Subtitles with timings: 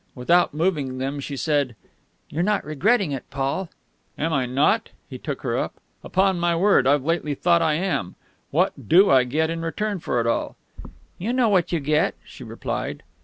[0.15, 1.75] Without moving them she said,
[2.27, 3.69] "You're not regretting it, Paul?"
[4.17, 5.75] "Am I not?" he took her up.
[6.03, 8.15] "Upon my word, I've lately thought I am!
[8.49, 10.55] What do I get in return for it all?"
[11.19, 13.03] "You know what you get," she replied.